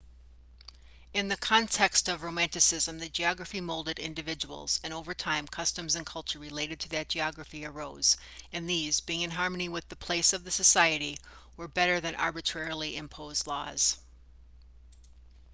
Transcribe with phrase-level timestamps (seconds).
[1.13, 6.39] in the context of romanticism the geography molded individuals and over time customs and culture
[6.39, 8.17] related to that geography arose
[8.51, 11.19] and these being in harmony with the place of the society
[11.55, 13.95] were better than arbitrarily imposed laws